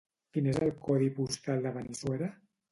Quin 0.37 0.47
és 0.53 0.57
el 0.67 0.73
codi 0.87 1.11
postal 1.19 1.63
de 1.69 1.77
Benissuera? 1.79 2.35